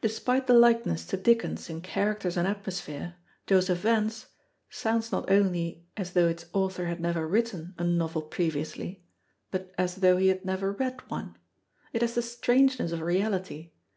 Despite 0.00 0.48
the 0.48 0.54
likeness 0.54 1.06
to 1.06 1.16
Dickens 1.16 1.70
in 1.70 1.82
characters 1.82 2.36
and 2.36 2.48
atmosphere, 2.48 3.14
Joseph 3.46 3.78
Vance 3.78 4.26
sounds 4.68 5.12
not 5.12 5.30
only 5.30 5.86
as 5.96 6.14
though 6.14 6.26
its 6.26 6.46
author 6.52 6.86
had 6.86 6.98
never 7.00 7.28
written 7.28 7.72
a 7.78 7.84
novel 7.84 8.22
previously, 8.22 9.04
but 9.52 9.72
as 9.78 9.94
though 9.98 10.16
he 10.16 10.26
had 10.26 10.44
never 10.44 10.72
read 10.72 11.08
one. 11.08 11.36
It 11.92 12.02
has 12.02 12.16
the 12.16 12.22
strangeness 12.22 12.90
of 12.90 13.02
reality. 13.02 13.70